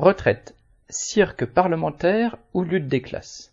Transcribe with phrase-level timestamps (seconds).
[0.00, 0.54] Retraite,
[0.88, 3.52] cirque parlementaire ou lutte des classes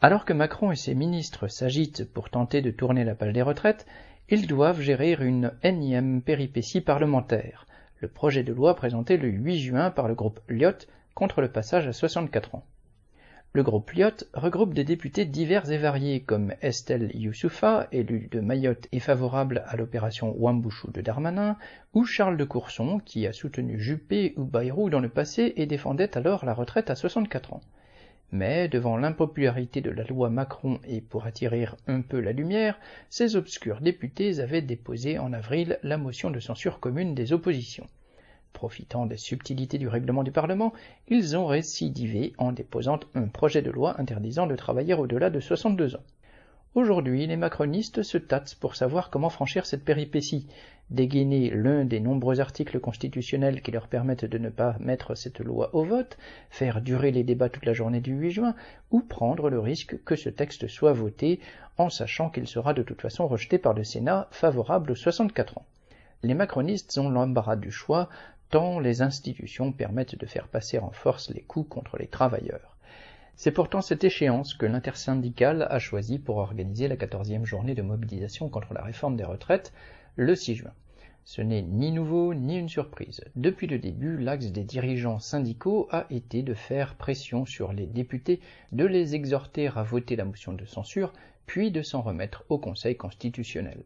[0.00, 3.84] Alors que Macron et ses ministres s'agitent pour tenter de tourner la page des retraites,
[4.30, 7.66] ils doivent gérer une énième péripétie parlementaire,
[8.00, 11.86] le projet de loi présenté le 8 juin par le groupe Lyot contre le passage
[11.86, 12.64] à 64 ans.
[13.52, 18.86] Le groupe Lyot regroupe des députés divers et variés comme Estelle Youssoufa, élue de Mayotte
[18.92, 21.56] et favorable à l'opération Wambouchou de Darmanin,
[21.94, 26.18] ou Charles de Courson, qui a soutenu Juppé ou Bayrou dans le passé et défendait
[26.18, 27.62] alors la retraite à 64 ans.
[28.30, 32.78] Mais, devant l'impopularité de la loi Macron et pour attirer un peu la lumière,
[33.08, 37.86] ces obscurs députés avaient déposé en avril la motion de censure commune des oppositions.
[38.56, 40.72] Profitant des subtilités du règlement du Parlement,
[41.08, 45.94] ils ont récidivé en déposant un projet de loi interdisant de travailler au-delà de 62
[45.94, 46.02] ans.
[46.74, 50.46] Aujourd'hui, les macronistes se tâtent pour savoir comment franchir cette péripétie,
[50.88, 55.74] dégainer l'un des nombreux articles constitutionnels qui leur permettent de ne pas mettre cette loi
[55.74, 56.16] au vote,
[56.48, 58.54] faire durer les débats toute la journée du 8 juin,
[58.90, 61.40] ou prendre le risque que ce texte soit voté
[61.76, 65.66] en sachant qu'il sera de toute façon rejeté par le Sénat favorable aux 64 ans.
[66.22, 68.08] Les macronistes ont l'embarras du choix
[68.50, 72.76] tant les institutions permettent de faire passer en force les coups contre les travailleurs.
[73.34, 78.48] C'est pourtant cette échéance que l'intersyndicale a choisie pour organiser la quatorzième journée de mobilisation
[78.48, 79.72] contre la réforme des retraites
[80.16, 80.72] le 6 juin.
[81.24, 83.20] Ce n'est ni nouveau ni une surprise.
[83.34, 88.40] Depuis le début, l'axe des dirigeants syndicaux a été de faire pression sur les députés,
[88.70, 91.12] de les exhorter à voter la motion de censure,
[91.46, 93.82] puis de s'en remettre au Conseil constitutionnel.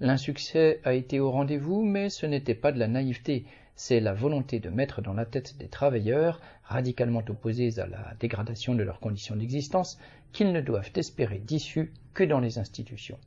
[0.00, 3.46] L'insuccès a été au rendez-vous, mais ce n'était pas de la naïveté,
[3.76, 8.74] c'est la volonté de mettre dans la tête des travailleurs, radicalement opposés à la dégradation
[8.74, 9.98] de leurs conditions d'existence,
[10.32, 13.18] qu'ils ne doivent espérer d'issue que dans les institutions.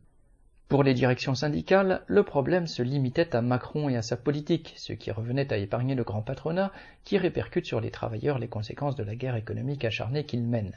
[0.70, 4.92] Pour les directions syndicales, le problème se limitait à Macron et à sa politique, ce
[4.92, 6.74] qui revenait à épargner le grand patronat
[7.06, 10.74] qui répercute sur les travailleurs les conséquences de la guerre économique acharnée qu'il mène.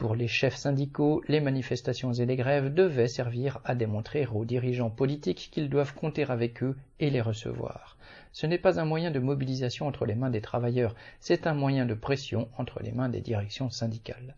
[0.00, 4.88] Pour les chefs syndicaux, les manifestations et les grèves devaient servir à démontrer aux dirigeants
[4.88, 7.98] politiques qu'ils doivent compter avec eux et les recevoir.
[8.32, 11.84] Ce n'est pas un moyen de mobilisation entre les mains des travailleurs, c'est un moyen
[11.84, 14.36] de pression entre les mains des directions syndicales.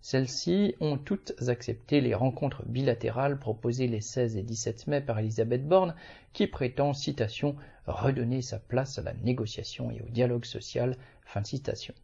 [0.00, 5.64] Celles-ci ont toutes accepté les rencontres bilatérales proposées les 16 et 17 mai par Elisabeth
[5.64, 5.94] Borne,
[6.32, 7.54] qui prétend, citation,
[7.86, 10.96] redonner sa place à la négociation et au dialogue social.
[11.24, 11.94] Fin de citation.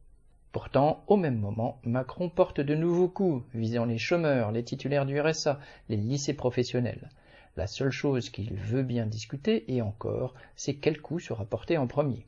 [0.54, 5.20] Pourtant, au même moment, Macron porte de nouveaux coups visant les chômeurs, les titulaires du
[5.20, 7.08] RSA, les lycées professionnels.
[7.56, 11.88] La seule chose qu'il veut bien discuter, et encore, c'est quel coup sera porté en
[11.88, 12.24] premier.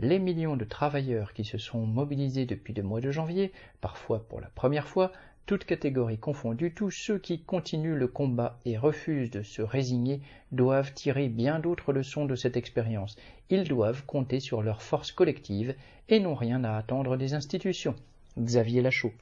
[0.00, 4.40] Les millions de travailleurs qui se sont mobilisés depuis le mois de janvier, parfois pour
[4.40, 5.12] la première fois,
[5.46, 10.20] toutes catégories confondues, tous ceux qui continuent le combat et refusent de se résigner
[10.50, 13.16] doivent tirer bien d'autres leçons de cette expérience.
[13.48, 15.74] Ils doivent compter sur leur force collective
[16.08, 17.94] et n'ont rien à attendre des institutions.
[18.38, 19.12] Xavier Lachaud.